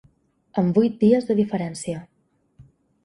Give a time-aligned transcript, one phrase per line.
[0.61, 2.03] Amb vuit dies de diferència.